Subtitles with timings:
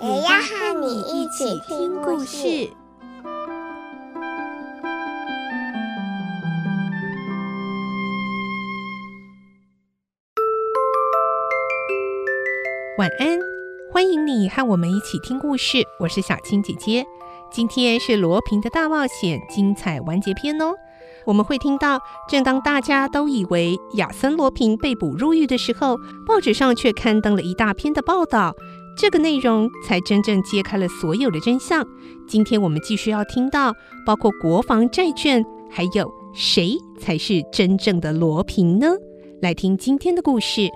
[0.00, 2.70] 也要和你一起听故事。
[12.96, 13.40] 晚安，
[13.92, 15.78] 欢迎你和我们一起听故事。
[15.98, 17.04] 我是小青姐姐，
[17.50, 20.74] 今天是罗平的大冒险精彩完结篇哦。
[21.26, 28.54] 我们会听到，正当大家都以为亚森罗平被捕入狱的时候，报纸上却刊登了一大篇的报道，
[28.98, 31.86] 这个内容才真正揭开了所有的真相。
[32.26, 33.72] 今天我们继续要听到，
[34.04, 38.88] 包括国防债券，还有谁才是真正的罗平呢？
[39.40, 40.68] 来听今天的故事。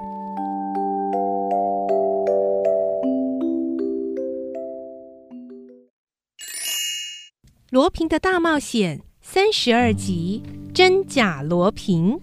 [7.70, 12.20] 罗平的大冒险三十二集：真假罗平。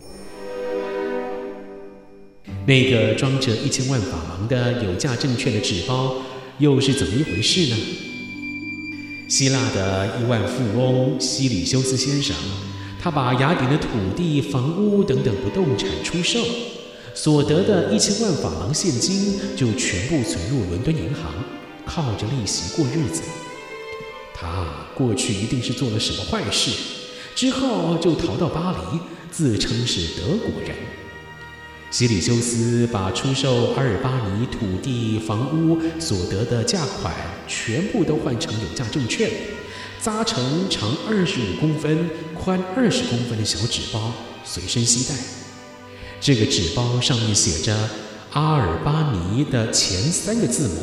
[2.69, 6.17] 那个装着一千万法郎的有价证券的纸包
[6.59, 7.75] 又是怎么一回事呢？
[9.27, 12.35] 希腊的亿万富翁西里修斯先生，
[13.01, 16.45] 他把雅典的土地、房屋等等不动产出售，
[17.15, 21.33] 所得的一千万法郎现金就全部存入伦敦银行，
[21.87, 23.23] 靠着利息过日子。
[24.31, 26.69] 他过去一定是做了什么坏事，
[27.33, 28.99] 之后就逃到巴黎，
[29.31, 30.75] 自称是德国人。
[31.91, 37.13] 西里修斯把出售阿尔巴尼土地、房屋所得的价款
[37.47, 39.29] 全部都换成有价证券，
[40.01, 44.13] 扎成长二十五公分、宽二十公分的小纸包，
[44.45, 45.19] 随身携带。
[46.21, 47.89] 这个纸包上面写着
[48.31, 50.75] 阿尔巴尼的前三个字母。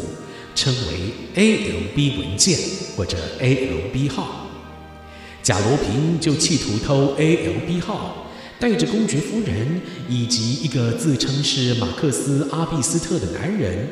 [0.56, 2.58] 称为 ALB 文件
[2.96, 4.46] 或者 ALB 号，
[5.42, 8.25] 贾罗平就企图偷 ALB 号，
[8.58, 13.86] 带着公爵夫人以及一个自称是马克思阿比斯特的男人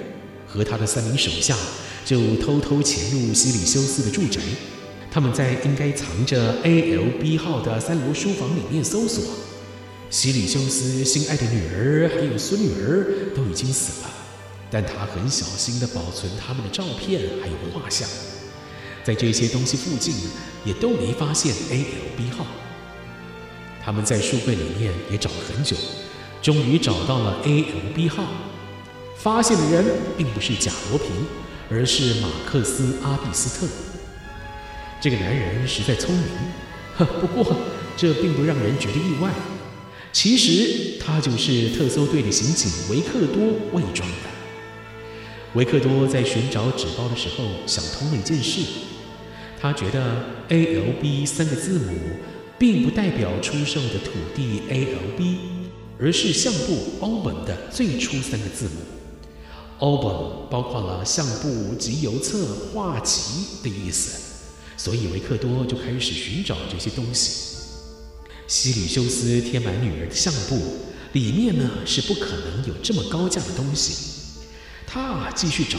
[0.46, 1.54] 和他的三名手下，
[2.04, 4.40] 就偷偷潜入西里修斯的住宅。
[5.10, 9.22] 他们在应该藏着 ALB 号的三楼书房里面搜索。
[10.08, 14.10] 西里修斯心爱的女儿还有孙女儿都已经死了。
[14.70, 18.08] 但他很小心地保存他们的照片，还有画像，
[19.04, 20.14] 在这些东西附近
[20.64, 22.46] 也都没发现 ALB 号。
[23.84, 25.76] 他们在书柜里面也找了很久，
[26.40, 28.24] 终于找到了 ALB 号。
[29.18, 29.84] 发现的人
[30.16, 31.08] 并不是贾罗平，
[31.70, 33.72] 而是马克思阿毕斯特。
[35.00, 36.24] 这个男人实在聪明，
[36.96, 37.56] 呵，不过
[37.96, 39.30] 这并不让人觉得意外。
[40.12, 44.30] 其实他就是特搜队的刑警维克多伪装的。
[45.54, 48.60] 维克多在寻找纸包的时候想通了一件事，
[49.60, 51.92] 他觉得 ALB 三个字母
[52.64, 55.36] 并不代表出售的土地 ALB，
[56.00, 58.80] 而是相簿 Album 的最初三个字母。
[59.80, 63.20] Album 包括了相簿、集邮册、画集
[63.62, 64.18] 的意思，
[64.78, 67.58] 所以维克多就开始寻找这些东西。
[68.46, 70.58] 西里修斯填满女儿的相簿，
[71.12, 73.92] 里面呢是不可能有这么高价的东西。
[74.86, 75.78] 他继续找，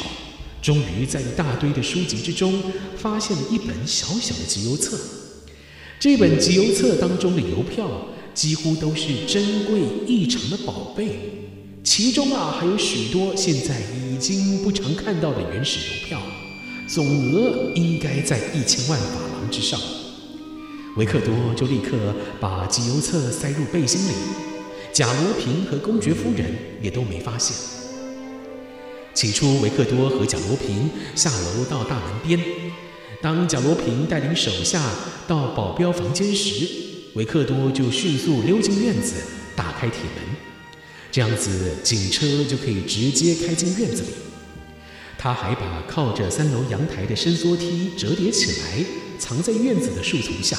[0.61, 2.61] 终于在一大堆的书籍之中
[2.95, 4.99] 发现了一本小小的集邮册。
[5.99, 7.89] 这本集邮册当中的邮票
[8.33, 11.17] 几乎都是珍贵异常的宝贝，
[11.83, 13.79] 其中啊还有许多现在
[14.11, 16.21] 已经不常看到的原始邮票，
[16.87, 19.79] 总额应该在一千万法郎之上。
[20.97, 21.97] 维克多就立刻
[22.39, 24.13] 把集邮册塞入背心里，
[24.93, 27.55] 贾罗平和公爵夫人也都没发现。
[29.13, 32.39] 起初，维克多和贾罗平下楼到大门边。
[33.21, 34.91] 当贾罗平带领手下
[35.27, 36.67] 到保镖房间时，
[37.13, 39.15] 维克多就迅速溜进院子，
[39.55, 40.35] 打开铁门。
[41.11, 44.09] 这样子，警车就可以直接开进院子里。
[45.17, 48.85] 他还把靠着三楼阳台的伸缩梯折叠起来，
[49.17, 50.57] 藏在院子的树丛下。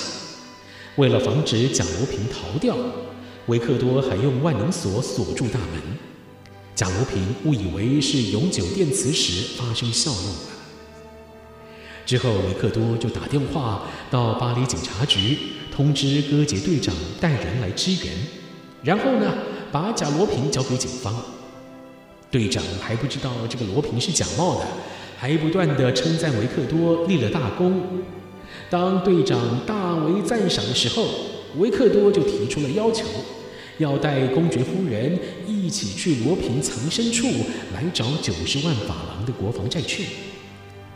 [0.97, 2.77] 为了防止贾罗平逃掉，
[3.47, 5.81] 维克多还用万能锁锁住大门。
[6.75, 10.56] 贾罗平误以为是永久电磁石发生效用了。
[12.07, 15.37] 之后，维克多就打电话到巴黎警察局，
[15.75, 18.15] 通知哥杰队长带人来支援。
[18.85, 19.35] 然后呢，
[19.73, 21.13] 把假罗平交给警方。
[22.31, 24.67] 队长还不知道这个罗平是假冒的，
[25.19, 27.83] 还不断地称赞维克多立了大功。
[28.71, 31.09] 当队长大为赞赏的时候，
[31.57, 33.05] 维克多就提出了要求，
[33.79, 37.27] 要带公爵夫人一起去罗平藏身处
[37.75, 40.07] 来找九十万法郎的国防债券。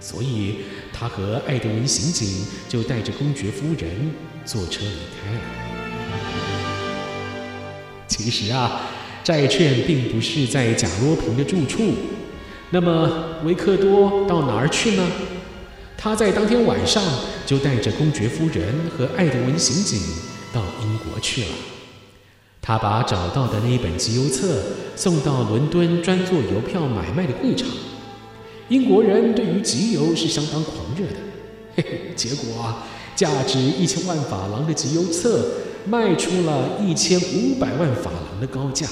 [0.00, 0.56] 所以，
[0.92, 4.10] 他和艾德文刑警就带着公爵夫人
[4.44, 5.40] 坐车离开了。
[8.08, 8.80] 其实啊，
[9.22, 11.92] 债券并不是在贾罗平的住处。
[12.70, 15.06] 那么，维克多到哪儿去呢？
[15.96, 17.02] 他在当天晚上
[17.44, 20.00] 就带着公爵夫人和艾德文刑警
[20.50, 21.48] 到英国去了。
[22.62, 24.62] 他把找到的那一本集邮册
[24.96, 27.68] 送到伦敦专做邮票买卖的柜场。
[28.70, 31.16] 英国人对于集邮是相当狂热的，
[31.74, 32.86] 嘿嘿，结果啊，
[33.16, 35.44] 价值一千万法郎的集邮册
[35.84, 38.86] 卖出了一千五百万法郎的高价。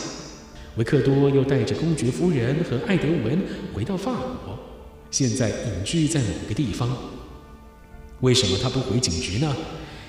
[0.74, 3.40] 维克多又带着公爵夫人和艾德文
[3.72, 4.10] 回到法
[4.44, 4.58] 国，
[5.12, 6.90] 现在隐居在某个地方。
[8.20, 9.56] 为什么他不回警局呢？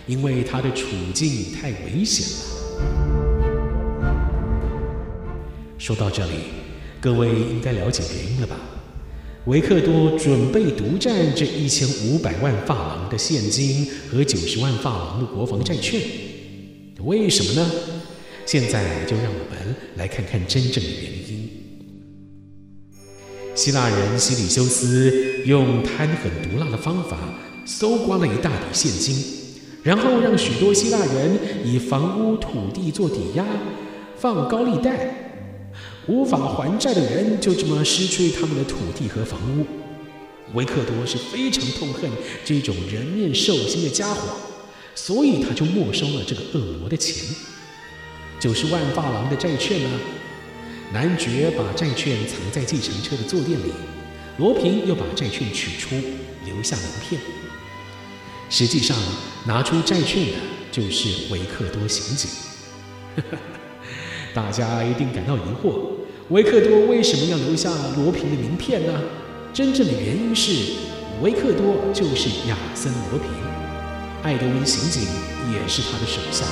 [0.08, 2.44] 因为他的处境太危险了。
[5.78, 6.32] 说到这里，
[7.00, 8.56] 各位应该了解原因了吧？
[9.46, 16.00] 维克多准备独占这一千五百万法郎的现金和九十万法郎的国防债券，
[17.04, 17.72] 为什么呢？
[18.46, 21.50] 现在就让我们来看看真正的原因。
[23.56, 27.18] 希腊人西里修斯用贪狠毒辣的方法
[27.66, 29.16] 搜刮了一大笔现金，
[29.84, 33.46] 然后让许多希腊人以房屋、土地做抵押，
[34.18, 35.29] 放高利贷。
[36.10, 39.66] 无法还债的人就这么失去他们的土地和房屋。
[40.56, 42.10] 维克多是非常痛恨
[42.44, 44.22] 这种人面兽心的家伙，
[44.96, 47.24] 所以他就没收了这个恶魔的钱。
[48.40, 49.90] 九十万法郎的债券呢？
[50.92, 53.72] 男爵把债券藏在计程车的坐垫里，
[54.40, 55.94] 罗平又把债券取出，
[56.44, 57.22] 留下名片。
[58.50, 58.98] 实际上，
[59.46, 60.34] 拿出债券的
[60.72, 62.32] 就是维克多刑警。
[64.34, 65.99] 大家一定感到疑惑。
[66.30, 69.02] 维克多为什么要留下罗平的名片呢？
[69.52, 70.74] 真正的原因是，
[71.24, 73.32] 维克多就是亚森罗平，
[74.22, 75.02] 艾德温刑警
[75.52, 76.46] 也是他的手下。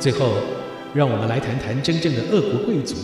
[0.00, 0.34] 最后，
[0.92, 2.96] 让我们来谈谈真正的俄国贵族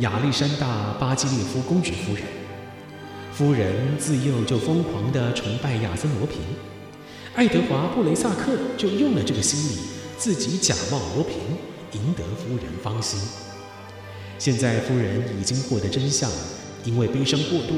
[0.00, 2.24] 亚历山大巴基列夫公爵夫人。
[3.32, 6.40] 夫人自幼就疯狂地崇拜亚森罗平，
[7.36, 9.78] 爱德华布雷萨克就用了这个心理，
[10.18, 11.36] 自己假冒罗平。
[11.92, 13.18] 赢得夫人芳心。
[14.38, 16.30] 现在夫人已经获得真相，
[16.84, 17.74] 因为悲伤过度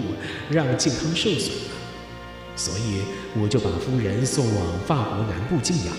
[0.51, 1.75] 让健康受损了，
[2.57, 3.03] 所以
[3.41, 5.95] 我就把夫人送往法国南部静养。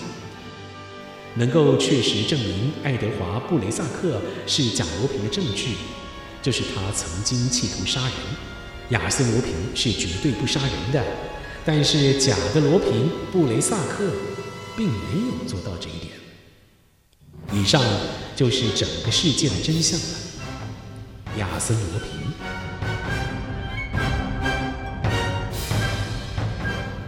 [1.34, 5.74] 能够确实证明爱德华布雷萨克是假罗平的证据，
[6.40, 8.12] 就是他曾经企图杀人。
[8.90, 11.04] 亚森罗平是绝对不杀人的，
[11.64, 14.10] 但是假的罗平布雷萨克
[14.76, 16.12] 并没有做到这一点。
[17.56, 17.82] 以上
[18.36, 20.06] 就是整个事件的真相了。
[21.38, 22.10] 亚森罗平。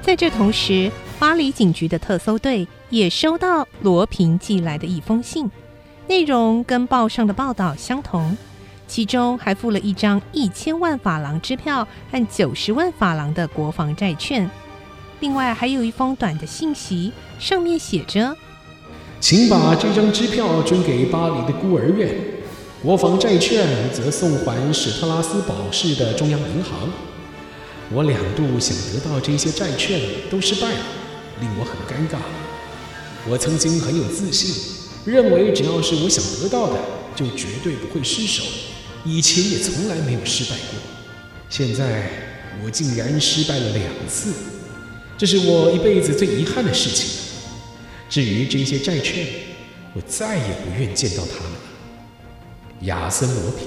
[0.01, 5.51] 在这同时，巴黎警局的特搜队也收到罗平寄来的一封信，
[6.07, 8.35] 内容跟报上的报道相同，
[8.87, 14.51] 其中还附了一张一千万法郎支票和九十万法郎的国防债券，
[15.21, 18.35] 另外还有一封短的信息，上面写着。
[19.21, 22.09] 请把这张支票捐给巴黎的孤儿院，
[22.81, 26.89] 国防债券则送还史特拉斯堡市的中央银行。
[27.93, 30.85] 我两度想得到这些债券，都失败了，
[31.41, 32.19] 令我很尴尬。
[33.29, 34.55] 我曾经很有自信，
[35.05, 36.79] 认为只要是我想得到的，
[37.17, 38.45] 就绝对不会失手，
[39.05, 40.79] 以前也从来没有失败过。
[41.49, 42.09] 现在
[42.65, 44.33] 我竟然失败了两次，
[45.19, 47.28] 这是我一辈子最遗憾的事情。
[48.09, 49.27] 至于这些债券，
[49.95, 51.59] 我再也不愿见到他们了。
[52.83, 53.67] 亚森罗平。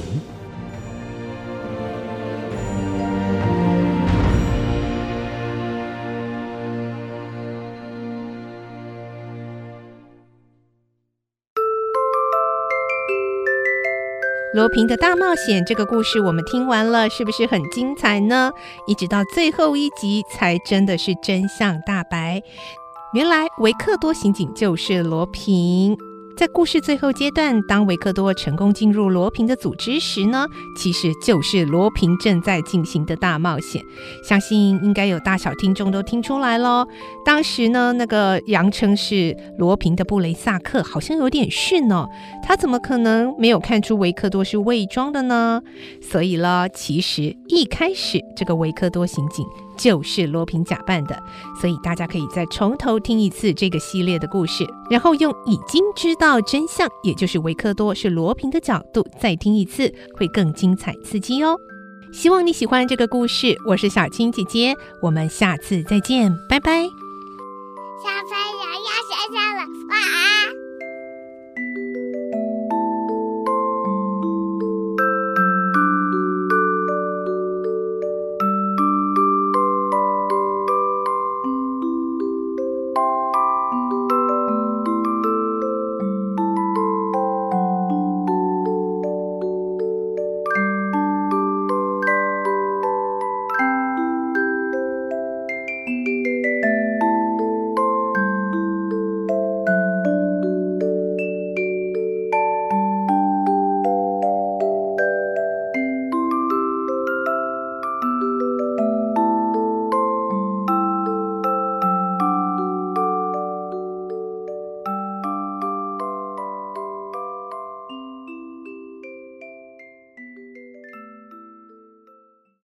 [14.53, 18.51] 罗平的大冒险这个故事我们听完了，是不是很精彩呢？
[18.85, 22.41] 一直到最后一集才真的是真相大白。
[23.13, 25.97] 原来维克多刑警就是罗平，
[26.37, 30.45] 在故事最后阶段，当维克多成功进入罗平的组织时呢，
[30.77, 33.83] 其实就是罗平正在进行的大冒险。
[34.23, 36.87] 相信应该有大小听众都听出来喽。
[37.25, 42.07] 当时呢，那个佯称是罗平的布雷萨克好像有点逊哦，
[42.41, 45.61] 他怎么可能没有看出维克多是伪装的呢？
[46.01, 49.45] 所以了，其实一开始这个维克多刑警
[49.77, 51.21] 就是罗平假扮的。
[51.59, 61.57] 所以大家可以再从头听一次这个系列的故事，然后用已经知道真相，也就是维克多是罗平的角度再听一次，会更精彩刺激哦。
[62.11, 66.83] 希望你喜欢这个故事，我是小青姐姐，我们下次再见，拜拜。
[68.03, 69.59] 小朋友要睡觉了，
[69.89, 70.60] 晚安。